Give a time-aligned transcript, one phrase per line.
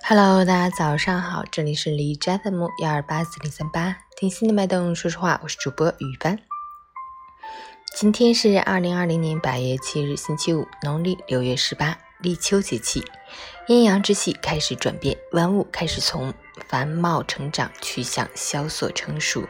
[0.00, 6.38] Hello，大家早上好，这里是李斋 FM 幺二八四零三八，听心的脉动，说实话，我是主播雨帆。
[7.94, 13.04] 今天是二零二零年八月七日，星期五，农历六月十八，立秋节气，
[13.68, 16.32] 阴阳之气开始转变，万物开始从
[16.66, 19.46] 繁茂成长趋向萧索成熟，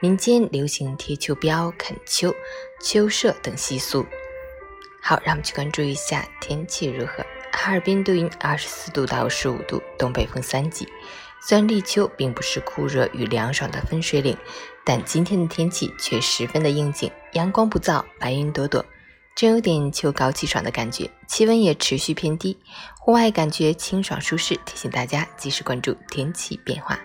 [0.00, 2.32] 民间流行贴秋膘、啃秋、
[2.82, 4.06] 秋社等习俗。
[5.02, 7.24] 好，让我们去关注一下天气如何。
[7.62, 10.88] 哈尔滨多云，二十四度到十五度，东北风三级。
[11.42, 14.34] 虽然立秋并不是酷热与凉爽的分水岭，
[14.82, 18.82] 但今天的天气却十分的应景，阳光不燥，白云朵朵，
[19.36, 21.10] 真有点秋高气爽的感觉。
[21.28, 22.58] 气温也持续偏低，
[22.98, 24.56] 户外感觉清爽舒适。
[24.64, 26.98] 提醒大家及时关注天气变化，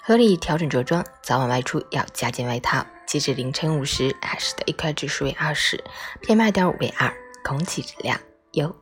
[0.00, 2.86] 合理调整着装，早晚外出要加件外套。
[3.06, 5.82] 截至凌晨五时，海市的一块指数为二十
[6.22, 7.12] ，PM 二点五为二，
[7.42, 8.20] 空气质量
[8.52, 8.72] 优。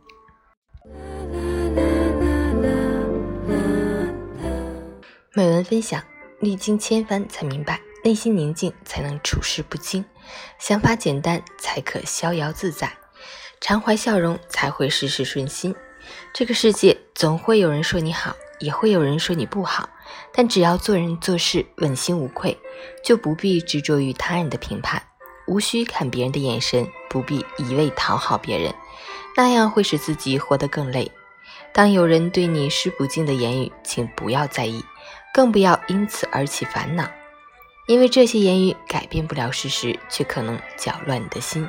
[5.35, 6.03] 美文分享：
[6.41, 10.05] 历经千帆才明白，内心宁静才能处事不惊；
[10.59, 12.87] 想法简单才可逍遥自在；
[13.59, 15.75] 常怀笑容才会事事顺心。
[16.35, 19.89] 这个世界总会有人说你好，也会有人说你不好，
[20.35, 22.55] 但只要做人做事问心无愧，
[23.03, 25.03] 就不必执着于他人的评判，
[25.47, 28.75] 无需看别人的眼神，不必一味讨好别人，
[29.35, 31.11] 那样会使自己活得更累。
[31.73, 34.85] 当有人对你施不敬的言语，请不要在意。
[35.33, 37.09] 更不要因此而起烦恼，
[37.87, 41.69] 因为这些言语改变不了事实，却可能搅乱你的心。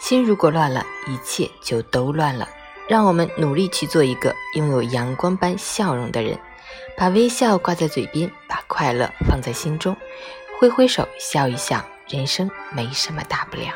[0.00, 2.48] 心如果乱了，一切就都乱了。
[2.88, 6.38] 让我们努力去做一个拥有阳光般笑容的人，
[6.96, 9.94] 把微笑挂在嘴边，把快乐放在心中，
[10.58, 13.74] 挥挥手笑一笑，人生没什么大不了。